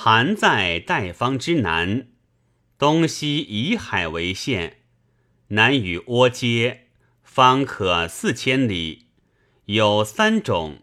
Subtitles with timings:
[0.00, 2.06] 韩在代方之南，
[2.78, 4.82] 东西以海为线，
[5.48, 6.86] 南与倭接，
[7.24, 9.08] 方可四千里。
[9.64, 10.82] 有三种：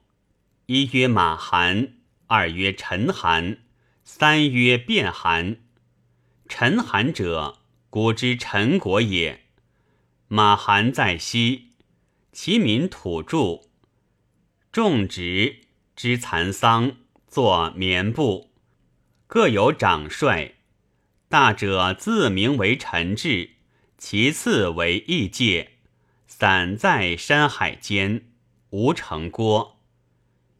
[0.65, 1.93] 一曰马韩，
[2.27, 3.59] 二曰陈韩，
[4.03, 5.61] 三曰卞韩。
[6.49, 7.59] 陈韩者，
[7.89, 9.45] 古之陈国也。
[10.27, 11.69] 马韩在西，
[12.33, 13.61] 其民土著，
[14.73, 15.61] 种植
[15.95, 16.97] 之蚕桑，
[17.29, 18.51] 作棉布，
[19.35, 20.53] 各有长帅。
[21.27, 23.49] 大者自名为陈志，
[23.97, 25.71] 其次为义界，
[26.25, 28.29] 散在山海间，
[28.69, 29.81] 无城郭。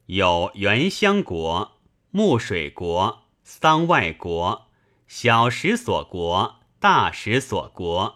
[0.07, 1.77] 有原乡国、
[2.11, 4.65] 木水国、桑外国、
[5.07, 8.15] 小石所国、大石所国。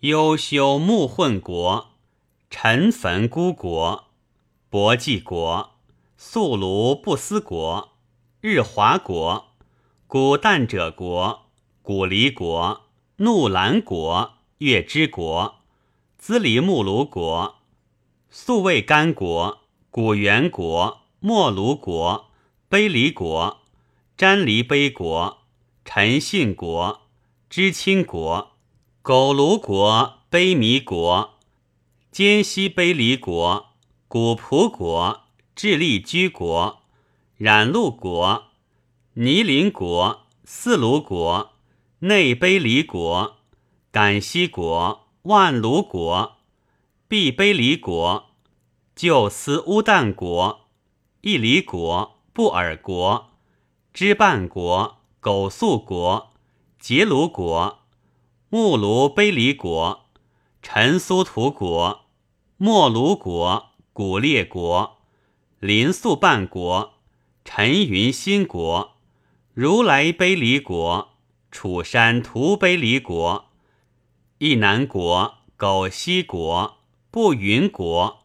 [0.00, 1.92] 幽修木混国、
[2.50, 4.06] 陈坟孤国、
[4.68, 5.78] 伯济国、
[6.16, 7.90] 素庐不思国、
[8.40, 9.47] 日华国、
[10.08, 11.42] 古旦者国、
[11.82, 12.80] 古离国、
[13.18, 15.56] 怒兰国、月之国、
[16.16, 17.56] 资离木卢国、
[18.30, 19.58] 素卫干国、
[19.90, 22.30] 古元国、莫卢国、
[22.70, 23.58] 卑离国、
[24.16, 25.38] 詹离卑国、
[25.84, 27.02] 陈信国、
[27.50, 28.52] 知亲国。
[29.02, 31.38] 狗卢国、卑弥国、
[32.10, 33.66] 坚西卑离国、
[34.06, 35.20] 古蒲国、
[35.54, 36.80] 智利居国、
[37.38, 38.47] 冉路国、
[39.20, 41.50] 尼林国、四卢国、
[41.98, 43.38] 内卑离国、
[43.90, 46.36] 感西国、万卢国、
[47.08, 48.26] 毕卑离国、
[48.94, 50.68] 旧斯乌旦国、
[51.22, 53.30] 义离国、布尔国、
[53.92, 56.30] 支半国、狗素国、
[56.78, 57.80] 杰卢国。
[58.50, 60.06] 木卢卑离国、
[60.62, 62.02] 陈苏图国、
[62.56, 64.98] 莫卢国、古列国、
[65.58, 66.94] 林素半国、
[67.44, 68.97] 陈云新国、
[69.60, 71.16] 如来卑离国、
[71.50, 73.46] 楚山图卑离国、
[74.38, 76.76] 义南国、苟西国、
[77.10, 78.20] 不云国、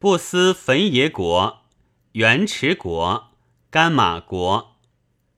[0.00, 1.60] 不思焚野国、
[2.10, 3.28] 元池国、
[3.70, 4.74] 甘马国、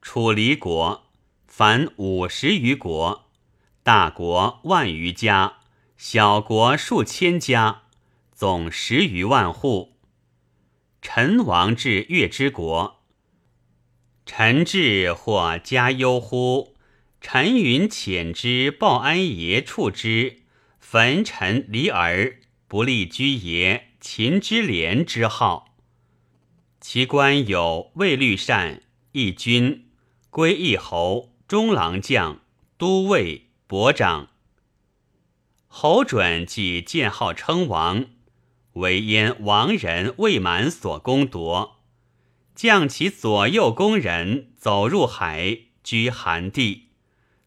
[0.01, 1.03] 楚离国，
[1.47, 3.27] 凡五十余国。
[3.83, 5.59] 大国万余家，
[5.99, 7.83] 小国数千家，
[8.33, 9.99] 总十余万户。
[11.03, 12.98] 陈王至月之国，
[14.31, 16.75] 臣志或家忧乎？
[17.19, 20.43] 臣云遣之报安爷处之，
[20.79, 22.39] 焚臣离儿，
[22.69, 25.75] 不立居爷秦之廉之号。
[26.79, 29.87] 其官有卫律善、义军、
[30.29, 32.43] 归义侯、中郎将、
[32.77, 33.47] 都尉。
[33.67, 34.29] 伯长
[35.67, 38.05] 侯准即建号称王，
[38.75, 41.78] 为燕王人未满所攻夺，
[42.59, 46.89] 将其左右宫人走入海，居韩地，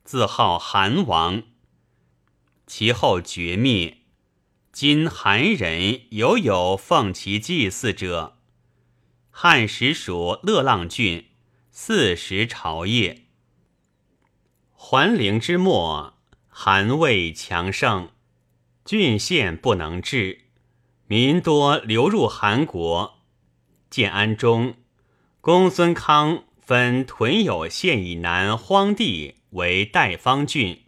[0.06, 1.44] 自号韩王。
[2.66, 3.98] 其后绝灭。
[4.72, 8.38] 今韩人犹有奉其祭祀者。
[9.30, 11.26] 汉时属乐浪郡，
[11.72, 13.26] 四时朝业。
[14.72, 16.14] 桓灵之末，
[16.48, 18.12] 韩魏强盛，
[18.86, 20.46] 郡县不能治，
[21.08, 23.20] 民多流入韩国。
[23.90, 24.76] 建安中，
[25.42, 30.84] 公孙康分屯有县以南荒地为代方郡，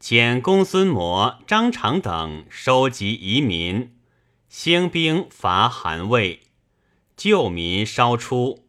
[0.00, 3.96] 遣公孙模、张长等收集移民，
[4.48, 6.42] 兴兵伐韩魏，
[7.16, 8.64] 救民稍出。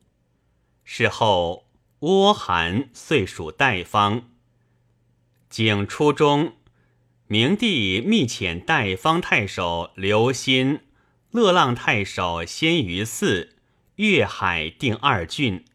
[0.84, 1.68] 事后，
[2.00, 4.24] 倭韩遂属代方。
[5.52, 6.54] 景初中，
[7.28, 10.80] 明帝密遣代方太守刘歆、
[11.30, 13.55] 乐浪太守先于寺
[13.96, 15.66] 越海定二郡。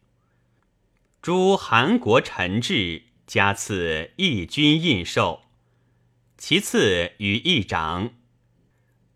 [1.21, 5.41] 诸韩国臣制加赐义军印绶，
[6.37, 8.11] 其次与议长。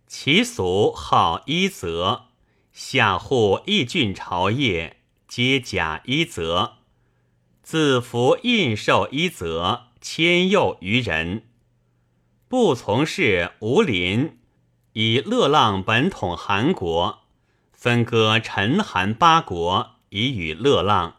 [0.07, 2.27] 其俗号一则，
[2.71, 6.75] 下户义郡朝业，皆假一则，
[7.63, 9.88] 自服印绶一则。
[10.01, 11.47] 千诱于人，
[12.47, 14.38] 不从事吴林
[14.94, 17.25] 以乐浪本统韩国，
[17.85, 21.17] 分割陈韩八国以与乐浪，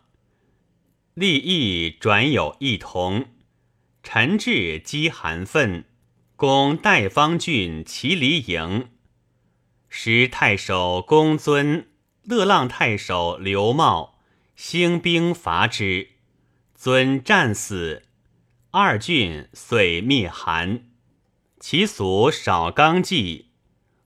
[1.14, 3.26] 利益转有异同。
[4.02, 5.84] 陈志积韩愤，
[6.34, 8.88] 攻代方郡齐黎营，
[9.88, 11.86] 时太守公尊、
[12.24, 14.18] 乐浪太守刘茂。
[14.56, 16.08] 兴兵伐之，
[16.74, 18.02] 尊战死。
[18.72, 20.88] 二郡遂灭韩，
[21.60, 23.52] 其俗少纲纪，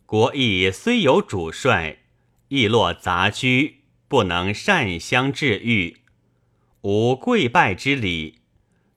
[0.05, 2.00] 国亦虽有主帅，
[2.51, 5.99] 亦落杂居，不能善相治御。
[6.83, 8.41] 无跪拜之礼，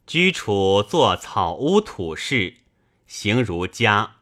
[0.07, 2.55] 居处作草屋土室，
[3.05, 4.15] 行如家。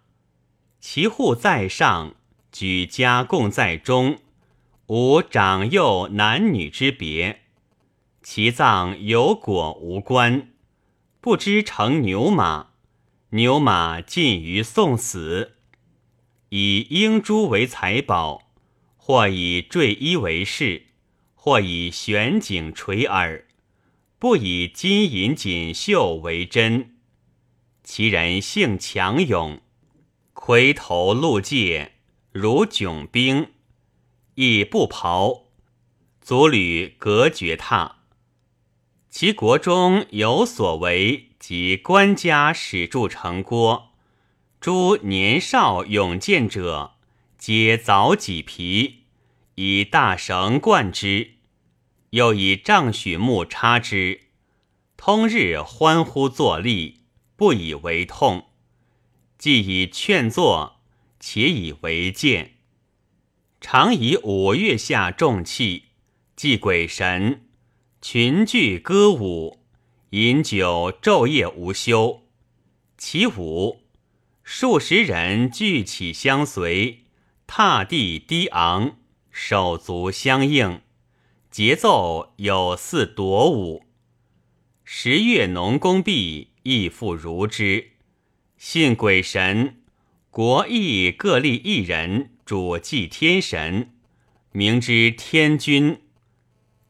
[0.81, 2.15] 其户在上，
[2.51, 4.19] 举家共在中，
[4.87, 7.43] 无长幼男女之别。
[8.21, 10.49] 其葬有果无关，
[11.21, 12.71] 不知乘牛马，
[13.29, 15.53] 牛马尽于送死。
[16.49, 18.50] 以英珠为财宝，
[19.11, 20.83] 或以坠衣为饰，
[21.35, 23.45] 或以悬颈垂耳，
[24.17, 26.95] 不以金银锦绣为珍。
[27.83, 29.59] 其人性强勇，
[30.31, 31.95] 魁头露介，
[32.31, 33.49] 如迥兵，
[34.35, 35.47] 亦不袍，
[36.21, 38.03] 足履隔绝踏。
[39.09, 43.91] 其国中有所为，及官家始铸成锅。
[44.61, 46.93] 诸年少勇健者，
[47.37, 49.00] 皆凿己皮，
[49.55, 51.31] 以大绳贯之，
[52.11, 54.21] 又以丈许木插之，
[54.97, 57.01] 通日欢呼坐立，
[57.35, 58.47] 不以为痛。
[59.37, 60.81] 既以劝坐，
[61.19, 62.57] 且以为鉴。
[63.59, 65.85] 常以五月下重器，
[66.35, 67.47] 祭鬼神，
[68.01, 69.59] 群聚歌舞，
[70.11, 72.23] 饮酒昼夜无休。
[72.97, 73.81] 其舞。
[74.43, 77.05] 数十人聚起相随，
[77.47, 78.97] 踏地低昂，
[79.31, 80.81] 手足相应，
[81.49, 83.83] 节奏有似夺舞。
[84.83, 87.91] 十月农工毕，亦复如之。
[88.57, 89.81] 信鬼神，
[90.29, 93.93] 国亦各立一人主祭天神，
[94.51, 96.01] 名之天君。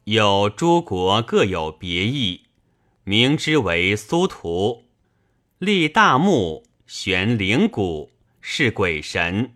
[0.04, 2.42] 有诸国各有别意，
[3.04, 4.84] 名之为苏图。
[5.58, 6.64] 立大木。
[6.84, 8.10] 悬灵骨，
[8.42, 9.54] 是鬼神。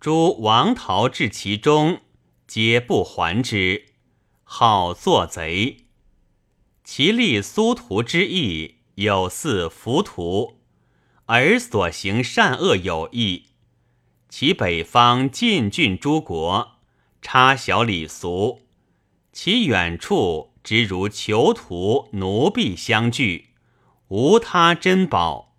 [0.00, 2.02] 诸王逃至其中，
[2.46, 3.86] 皆不还之，
[4.44, 5.86] 好作贼。
[6.84, 10.60] 其立苏图之意，有似浮屠，
[11.26, 13.46] 而所行善恶有异。
[14.28, 16.76] 其北方晋郡诸国，
[17.20, 18.60] 差小礼俗；
[19.32, 23.48] 其远处，直如囚徒奴婢相聚，
[24.06, 25.56] 无他珍宝。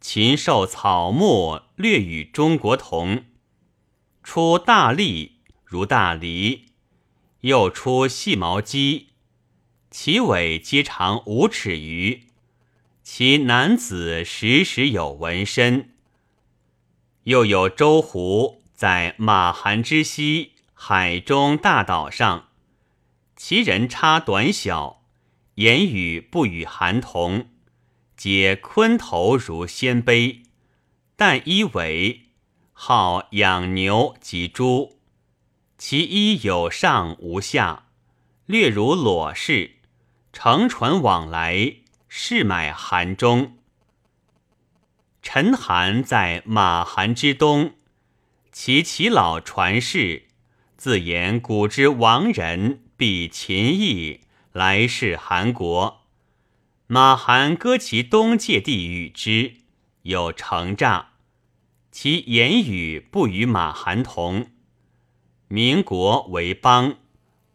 [0.00, 3.24] 禽兽草木略与中国同，
[4.30, 6.66] 出大栗如大梨，
[7.40, 9.08] 又出细毛鸡，
[9.90, 12.24] 其尾皆长五尺余。
[13.02, 15.94] 其男子时时有纹身。
[17.22, 22.48] 又有周胡在马韩之西海中大岛上，
[23.34, 25.06] 其人差短小，
[25.54, 27.48] 言语不与韩同。
[28.14, 30.42] 皆鲲头如鲜卑，
[31.16, 32.27] 但衣尾
[32.80, 35.00] 好养牛及猪，
[35.76, 37.86] 其衣有上无下，
[38.46, 39.78] 略如裸饰，
[40.32, 41.74] 乘船往来，
[42.06, 43.56] 市买韩中。
[45.20, 47.74] 陈韩在马韩之东，
[48.52, 50.28] 其其老传世，
[50.76, 54.20] 自言古之亡人必秦邑
[54.52, 56.02] 来世韩国。
[56.86, 59.54] 马韩割其东界地与之，
[60.02, 61.14] 有成诈，
[62.00, 64.52] 其言语不与马韩同。
[65.48, 66.96] 民国为邦，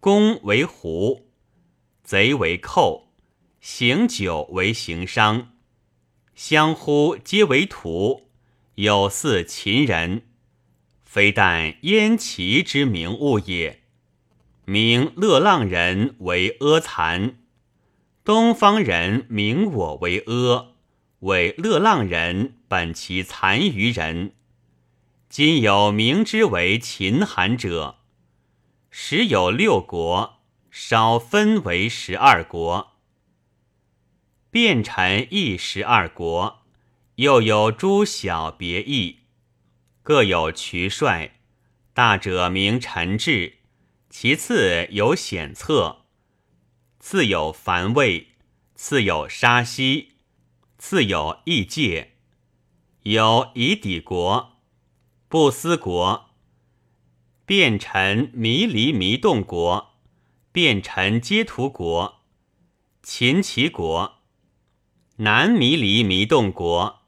[0.02, 1.30] 公为胡，
[2.04, 3.08] 贼为寇，
[3.62, 5.54] 行酒为行商，
[6.36, 8.28] 相呼皆为徒，
[8.76, 10.24] 有似秦人，
[11.06, 13.84] 非但燕齐之名物也。
[14.66, 17.38] 名乐浪人为阿残。
[18.26, 20.73] 东方人名我为阿，
[21.24, 24.34] 为乐浪人，本其残余人。
[25.30, 28.00] 今有名之为秦韩者，
[28.90, 32.98] 时有六国，少分为十二国。
[34.52, 36.66] 卞臣亦十二国，
[37.16, 39.20] 又有诸小别异，
[40.02, 41.40] 各有渠帅。
[41.94, 43.60] 大者名陈志，
[44.10, 46.06] 其次有显策。
[47.00, 48.28] 次有樊魏，
[48.76, 50.13] 次有沙溪，
[50.86, 52.16] 次有异界，
[53.04, 54.58] 有夷底国、
[55.30, 56.32] 不思国，
[57.46, 59.94] 变臣迷离迷动国，
[60.52, 62.16] 变臣皆图国，
[63.02, 64.16] 秦齐国，
[65.16, 67.04] 南迷离迷动国，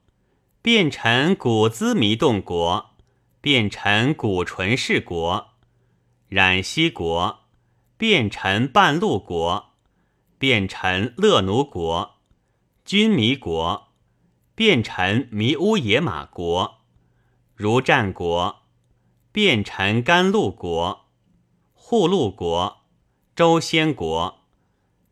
[0.61, 2.91] 变臣古兹迷动国，
[3.41, 5.49] 变臣古纯氏国，
[6.29, 7.39] 冉西国，
[7.97, 9.73] 变臣半路国。
[10.37, 12.14] 变臣乐奴国，
[12.85, 13.87] 君弥国；
[14.53, 16.81] 变臣弥乌野马国，
[17.55, 18.57] 如战国；
[19.31, 21.07] 变臣甘露国，
[21.73, 22.83] 护陆国，
[23.35, 24.35] 周先国；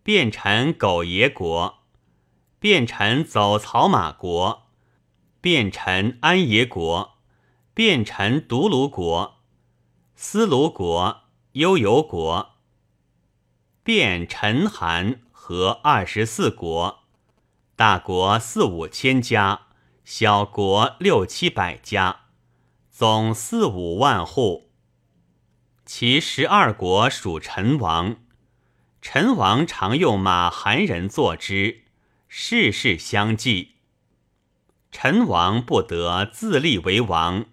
[0.04, 1.80] 变臣狗爷国，
[2.60, 4.68] 变臣走草马国，
[5.42, 7.14] 变臣安爷国，
[7.74, 9.40] 变臣独卢国，
[10.16, 12.50] 司卢国，悠游国，
[13.84, 17.03] 变陈韩和二十四国，
[17.76, 19.62] 大国四五千家，
[20.06, 22.26] 小国六七百家，
[22.92, 24.70] 总四五万户。
[25.84, 28.18] 其十二国属陈王。
[29.02, 31.86] 陈王常用马韩人作之，
[32.28, 33.72] 世世相继。
[34.92, 37.46] 陈王不得自立为王，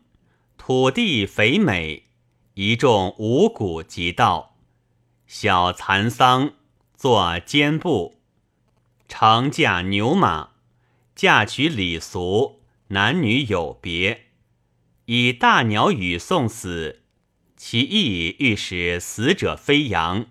[0.59, 2.11] 土地肥美，
[2.53, 4.59] 一种五谷即到。
[5.27, 6.53] 小蚕桑，
[6.95, 8.20] 作肩布，
[9.13, 10.51] 常驾牛马，
[11.17, 14.29] 嫁娶礼俗，男女有别。
[15.07, 17.03] 以大鸟语送死，
[17.57, 20.27] 其意欲使死者飞扬。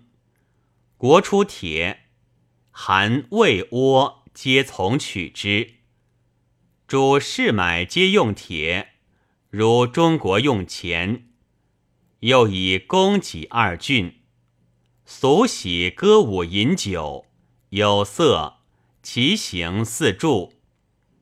[0.96, 2.04] 国出铁，
[2.70, 5.74] 韩魏倭皆从取之。
[6.88, 8.94] 主士买皆用铁，
[9.50, 11.28] 如中国用钱。
[12.20, 14.20] 又以供给二郡，
[15.04, 17.26] 俗喜歌舞饮酒，
[17.68, 18.59] 有色，
[19.02, 20.52] 其形似柱，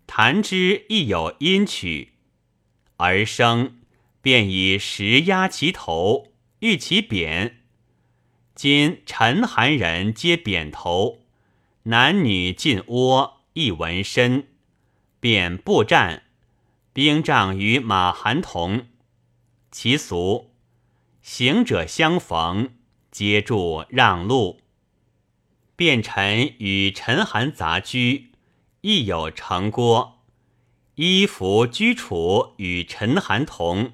[0.07, 2.15] 弹之亦有音曲。
[2.97, 3.79] 而生
[4.21, 7.61] 便以石压其头，欲其扁。
[8.55, 11.21] 今陈韩人皆扁头，
[11.85, 14.49] 男女尽窝，亦纹身，
[15.21, 16.25] 扁布战，
[16.93, 18.89] 兵仗与马韩同。
[19.71, 20.51] 其俗，
[21.23, 22.71] 行者相逢，
[23.13, 24.61] 皆助让路。
[25.79, 28.33] 便臣与陈韩杂居，
[28.81, 30.25] 亦有城郭，
[30.97, 33.93] 衣服居处与陈韩同，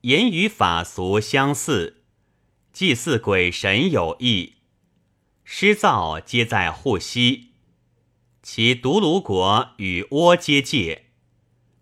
[0.00, 2.02] 言语法俗相似。
[2.72, 4.54] 祭祀鬼神有异，
[5.44, 7.52] 师造皆在户西。
[8.42, 11.04] 其独卢国与倭皆界，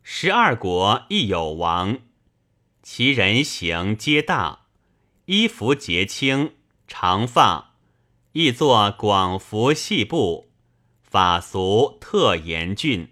[0.03, 2.01] 十二国亦有王。
[2.83, 4.67] 其人形皆大，
[5.25, 6.53] 衣服洁清，
[6.87, 7.76] 长发，
[8.39, 10.51] 亦作广服细部，
[11.01, 13.09] 法俗特严峻。